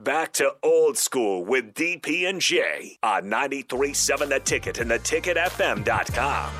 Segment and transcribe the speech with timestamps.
[0.00, 6.50] Back to old school with DP and J on 93.7 The Ticket and theticketfm.com.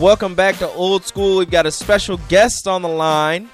[0.00, 1.38] Welcome back to Old School.
[1.38, 3.48] We've got a special guest on the line.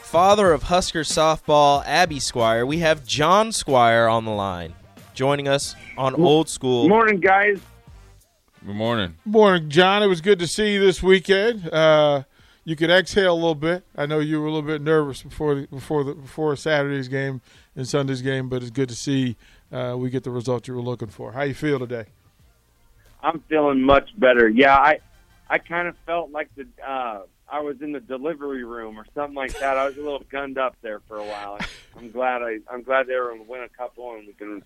[0.00, 2.66] Father of Husker softball, Abbie Squier.
[2.66, 4.74] We have Jon Squier on the line,
[5.14, 6.88] joining us on Old School.
[6.88, 7.60] Morning, guys.
[8.64, 9.16] Good morning.
[9.24, 10.02] Morning, Jon.
[10.02, 11.68] It was good to see you this weekend.
[11.68, 12.22] Uh,
[12.64, 13.84] you could exhale a little bit.
[13.96, 17.40] I know you were a little bit nervous before the, before the, before Saturday's game
[17.74, 19.36] and Sunday's game, but it's good to see
[19.72, 21.32] uh, we get the result you were looking for.
[21.32, 22.06] How you feel today?
[23.22, 24.48] I'm feeling much better.
[24.48, 25.00] Yeah, I
[25.48, 29.34] I kind of felt like the uh, I was in the delivery room or something
[29.34, 29.76] like that.
[29.76, 31.58] I was a little gunned up there for a while.
[31.96, 34.62] I'm glad I I'm glad they were going to win a couple and we can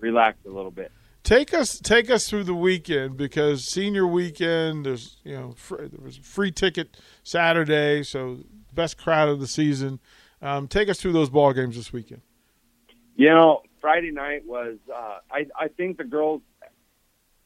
[0.00, 0.92] relax a little bit.
[1.22, 6.00] Take us take us through the weekend because senior weekend there's you know fr- there
[6.02, 8.38] was a free ticket Saturday, so
[8.74, 10.00] best crowd of the season.
[10.40, 12.22] Um, take us through those ball games this weekend.
[13.16, 16.40] You know, Friday night was uh, I I think the girls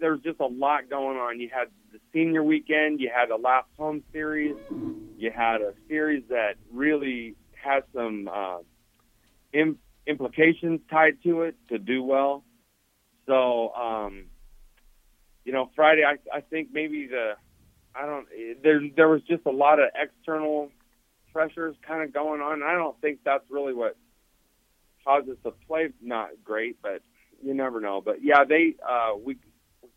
[0.00, 1.40] there was just a lot going on.
[1.40, 4.56] You had the senior weekend, you had a last home series,
[5.18, 8.58] you had a series that really has some uh,
[9.52, 12.44] Im- implications tied to it to do well.
[13.26, 14.26] So, um,
[15.44, 17.34] you know, Friday, I, I think maybe the,
[17.94, 18.26] I don't,
[18.62, 20.70] there, there was just a lot of external
[21.32, 22.62] pressures kind of going on.
[22.62, 23.96] I don't think that's really what
[25.04, 27.02] caused us to play not great, but
[27.42, 28.00] you never know.
[28.04, 29.36] But yeah, they, uh, we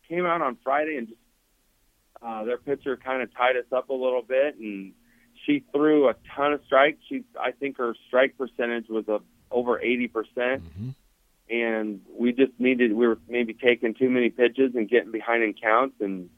[0.08, 1.20] came out on Friday and just,
[2.22, 4.92] uh, their pitcher kind of tied us up a little bit and
[5.46, 6.98] she threw a ton of strikes.
[7.08, 10.12] She, I think her strike percentage was a, over 80%.
[10.12, 10.90] percent mm-hmm.
[11.54, 15.54] and we just needed we were maybe taking too many pitches and getting behind in
[15.54, 16.28] counts and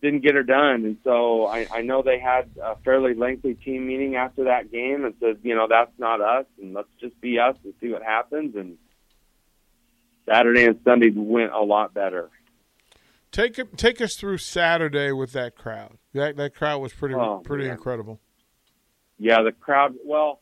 [0.00, 3.86] didn't get her done and so I, I know they had a fairly lengthy team
[3.86, 7.38] meeting after that game and said you know that's not us and let's just be
[7.38, 8.76] us and see what happens and
[10.28, 12.30] Saturday and Sunday went a lot better.
[13.32, 15.98] Take it- take us through Saturday with that crowd.
[16.12, 17.72] That that crowd was pretty Oh, pretty man.
[17.74, 18.20] incredible.
[19.18, 19.94] Yeah, the crowd.
[20.04, 20.40] Well,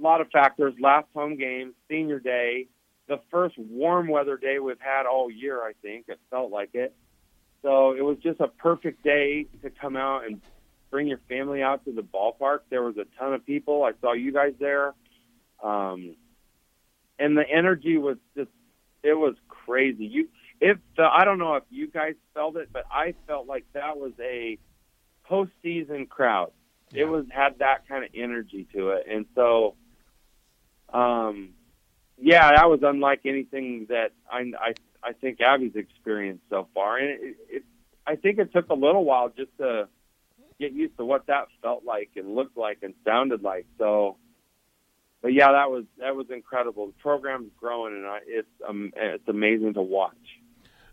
[0.00, 0.74] lot of factors.
[0.80, 2.68] Last home game, senior day,
[3.08, 5.62] the first warm weather day we've had all year.
[5.62, 6.94] I think it felt like it.
[7.62, 10.40] So it was just a perfect day to come out and
[10.90, 12.60] bring your family out to the ballpark.
[12.70, 13.82] There was a ton of people.
[13.82, 14.94] I saw you guys there,
[15.62, 16.14] um,
[17.18, 18.50] and the energy was just
[19.02, 20.06] it was crazy.
[20.06, 20.28] You,
[20.60, 20.78] it.
[20.98, 24.58] I don't know if you guys felt it, but I felt like that was a
[25.28, 26.52] postseason crowd
[26.94, 29.74] it was had that kind of energy to it and so
[30.92, 31.50] um
[32.18, 37.08] yeah that was unlike anything that i i, I think abbie's experienced so far and
[37.08, 37.62] it, it
[38.06, 39.88] i think it took a little while just to
[40.58, 44.16] get used to what that felt like and looked like and sounded like so
[45.22, 49.28] but yeah that was that was incredible the program's growing and I, it's um it's
[49.28, 50.14] amazing to watch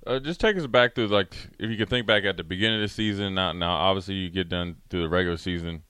[0.06, 2.84] Uh, just take us back to like if you could think back at the beginning
[2.84, 3.36] of the season.
[3.36, 5.84] Now, now obviously you get done through the regular season.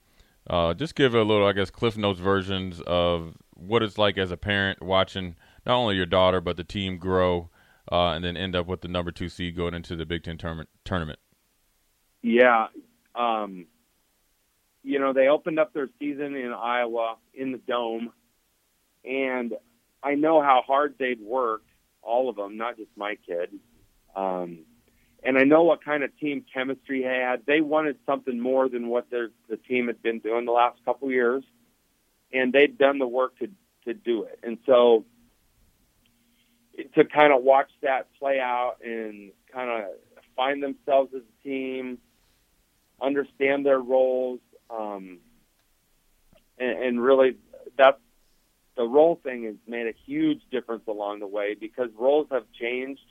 [0.48, 4.30] Uh, just give a little, I guess, Cliff Notes versions of what it's like as
[4.30, 7.50] a parent watching not only your daughter but the team grow,
[7.90, 10.38] uh, and then end up with the number two seed going into the Big Ten
[10.38, 10.68] tournament.
[10.84, 11.18] Tournament.
[12.22, 12.68] Yeah.
[13.14, 13.66] Um,
[14.82, 18.12] you know, they opened up their season in Iowa in the dome,
[19.04, 19.54] and
[20.02, 21.68] I know how hard they'd worked,
[22.02, 23.50] all of them, not just my kid.
[24.14, 24.64] Um,
[25.22, 27.46] and I know what kind of team chemistry they had.
[27.46, 31.10] They wanted something more than what their the team had been doing the last couple
[31.10, 31.44] years,
[32.34, 33.48] and they'd done the work to
[33.84, 34.38] to do it.
[34.42, 35.04] And so
[36.94, 39.90] to kind of watch that play out and kind of
[40.36, 41.98] find themselves as a team,
[43.00, 45.18] understand their roles, um,
[46.58, 47.36] and, and really
[47.78, 47.98] that's
[48.76, 53.06] the role thing has made a huge difference along the way because roles have changed.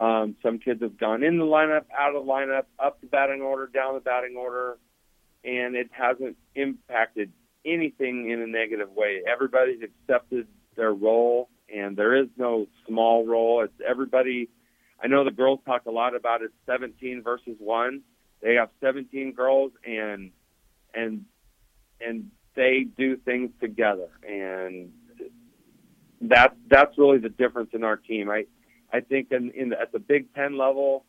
[0.00, 3.42] Um, some kids have gone in the lineup, out of the lineup, up the batting
[3.42, 4.78] order, down the batting order,
[5.44, 7.30] and it hasn't impacted
[7.64, 9.22] anything in a negative way.
[9.26, 10.46] Everybody's accepted
[10.76, 13.62] their role and there is no small role.
[13.62, 14.48] It's everybody.
[15.02, 16.50] I know the girls talk a lot about it.
[16.66, 18.02] 17 versus one.
[18.42, 20.30] They have 17 girls, and
[20.94, 21.24] and
[22.00, 24.92] and they do things together, and
[26.20, 28.30] that's that's really the difference in our team.
[28.30, 28.46] I
[28.92, 31.04] I think in, in the, at the Big Ten level,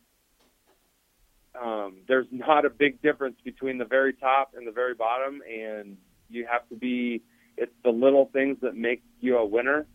[1.60, 5.96] um, there's not a big difference between the very top and the very bottom, and
[6.32, 7.22] you have to be.
[7.56, 9.86] It's the little things that make you a winner,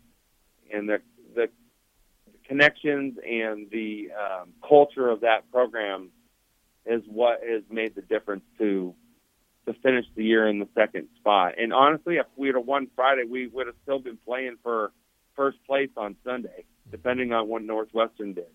[0.72, 1.00] and the
[1.34, 1.48] the
[2.46, 6.10] connections and the um, culture of that program
[6.86, 8.94] is what has made the difference to
[9.66, 11.54] to finish the year in the second spot.
[11.58, 14.92] And honestly, if we'd have won Friday, we would have still been playing for
[15.36, 18.46] first place on Sunday, depending on what Northwestern did.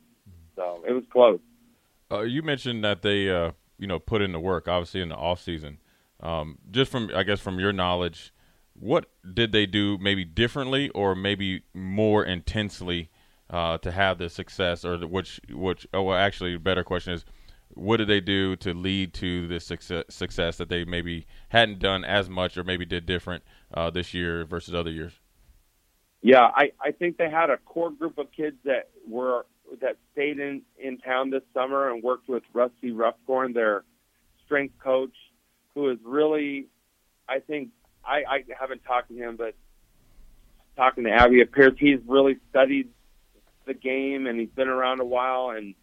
[0.55, 1.39] So it was close.
[2.11, 5.15] Uh, you mentioned that they, uh, you know, put in the work, obviously in the
[5.15, 5.77] off season.
[6.23, 8.33] Um, just from, I guess, from your knowledge,
[8.73, 13.09] what did they do maybe differently or maybe more intensely
[13.49, 15.85] uh, to have the success, or the, which, which?
[15.93, 17.25] Oh, well, actually, better question is,
[17.75, 22.05] what did they do to lead to this success, success that they maybe hadn't done
[22.05, 23.43] as much or maybe did different
[23.73, 25.19] uh, this year versus other years?
[26.21, 29.45] Yeah, I, I think they had a core group of kids that were
[29.81, 33.83] that stayed in, in town this summer and worked with Rusty Ruffcorn, their
[34.45, 35.15] strength coach,
[35.75, 36.67] who is really,
[37.27, 37.69] I think,
[38.05, 39.55] I, I haven't talked to him, but
[40.75, 42.89] talking to Abbie, appears he's really studied
[43.65, 45.75] the game and he's been around a while and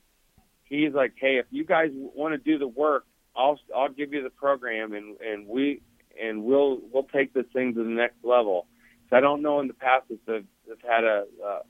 [0.65, 3.07] he's like, hey, if you guys want to do the work,
[3.37, 5.83] I'll I'll give you the program and and we
[6.21, 8.67] and we'll we'll take this thing to the next level.
[9.09, 11.61] So I don't know in the past if they've, they've had a uh,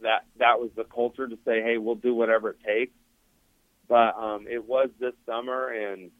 [0.00, 2.92] that that was the culture to say, hey, we'll do whatever it takes.
[3.88, 6.10] But um, it was this summer, and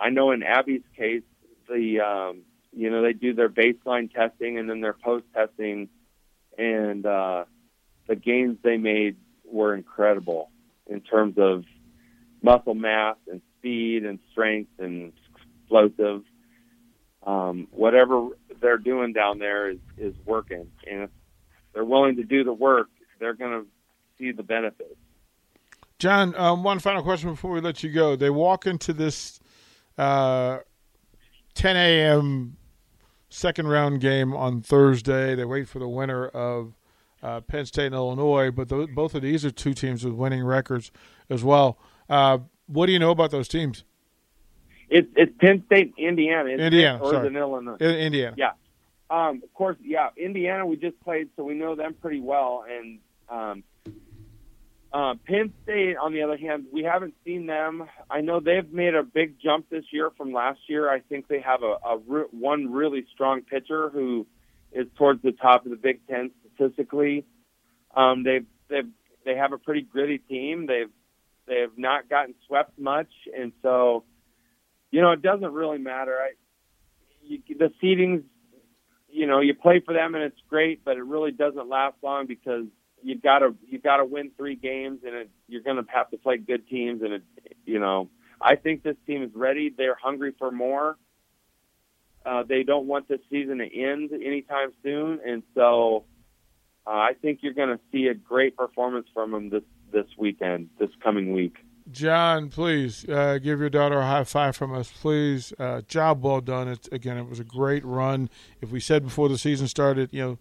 [0.00, 1.22] I know in Abbie's case,
[1.68, 2.42] the um,
[2.72, 5.88] you know they do their baseline testing and then their post testing,
[6.56, 7.44] and uh,
[8.06, 10.50] the gains they made were incredible
[10.86, 11.64] in terms of
[12.42, 15.12] muscle mass and speed and strength and
[15.62, 16.22] explosive.
[17.26, 18.28] Um, whatever
[18.60, 20.70] they're doing down there is, is working.
[20.88, 21.10] And if
[21.74, 23.66] they're willing to do the work, they're going to
[24.18, 24.94] see the benefits.
[25.98, 28.14] Jon, um, one final question before we let you go.
[28.14, 29.40] They walk into this
[29.98, 30.58] uh,
[31.54, 32.56] 10 a.m.
[33.28, 35.34] second round game on Thursday.
[35.34, 36.74] They wait for the winner of
[37.22, 40.44] uh, Penn State and Illinois, but th- both of these are two teams with winning
[40.44, 40.90] records
[41.28, 41.78] as well.
[42.08, 43.84] Uh, what do you know about those teams?
[44.88, 47.26] It's it's Penn State, Indiana, Indiana, or sorry.
[47.28, 47.76] is it Illinois?
[47.80, 48.34] In- Indiana.
[48.38, 48.52] Yeah.
[49.10, 50.08] Um, of course, yeah.
[50.16, 52.64] Indiana, we just played, so we know them pretty well.
[52.70, 52.98] And
[53.28, 53.64] um,
[54.98, 57.84] uh, Penn State, on the other hand, we haven't seen them.
[58.10, 60.90] I know they've made a big jump this year from last year.
[60.90, 64.26] I think they have a, a re- one really strong pitcher who
[64.72, 67.24] is towards the top of the Big Ten statistically.
[67.94, 68.88] Um, they've they've
[69.24, 70.66] they have a pretty gritty team.
[70.66, 70.90] They've
[71.46, 74.02] they've not gotten swept much, and so
[74.90, 76.18] you know it doesn't really matter.
[76.18, 76.32] I
[77.22, 78.24] you, the seedings,
[79.08, 82.26] you know, you play for them and it's great, but it really doesn't last long
[82.26, 82.64] because
[83.02, 86.68] you gotta you've gotta win three games, and it, you're gonna have to play good
[86.68, 87.22] teams, and it,
[87.64, 88.08] you know.
[88.40, 89.74] I think this team is ready.
[89.76, 90.96] They're hungry for more.
[92.24, 96.04] Uh, they don't want this season to end anytime soon, and so
[96.86, 100.68] uh, I think you're going to see a great performance from them this this weekend,
[100.78, 101.56] this coming week.
[101.90, 105.54] Jon, please uh, give your daughter a high five from us, please.
[105.58, 106.68] Uh, job well done.
[106.68, 108.28] It, again, it was a great run.
[108.60, 110.38] If we said before the season started, you know,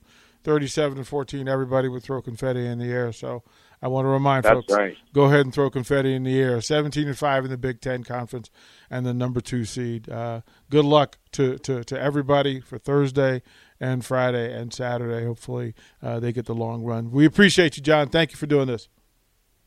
[0.48, 3.12] 37 and 14, everybody would throw confetti in the air.
[3.12, 3.44] So
[3.82, 4.96] I want to remind That's folks, right.
[5.14, 6.62] go ahead and throw confetti in the air.
[6.62, 8.50] 17 and 5 in the Big Ten Conference
[8.90, 10.10] and the number two seed.
[10.10, 10.40] Uh,
[10.70, 13.42] good luck to, to, to everybody for Thursday
[13.82, 15.26] and Friday and Saturday.
[15.26, 17.12] Hopefully uh, they get the long run.
[17.12, 18.08] We appreciate you, Jon.
[18.08, 18.88] Thank you for doing this.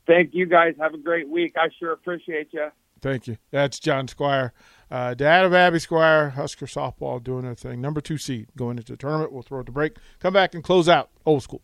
[0.07, 0.73] Thank you guys.
[0.79, 1.53] Have a great week.
[1.57, 2.69] I sure appreciate you.
[3.01, 3.37] Thank you.
[3.51, 4.49] That's Jon Squier,
[4.91, 7.79] uh, dad of Abbie Squier, Husker softball doing their thing.
[7.79, 9.31] Number two seed going into the tournament.
[9.31, 9.95] We'll throw it to break.
[10.19, 11.61] Come back and close out old school.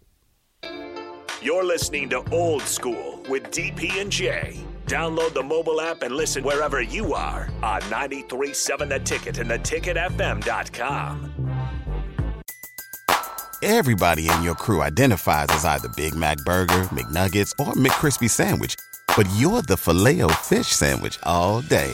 [1.39, 4.65] You're listening to Old School with DP and J.
[4.88, 11.34] Download the mobile app and listen wherever you are on 937 The Ticket and theticketfm.com.
[13.62, 18.75] Everybody in your crew identifies as either Big Mac Burger, McNuggets, or McCrispy Sandwich.
[19.15, 21.93] But you're the filet fish Sandwich all day.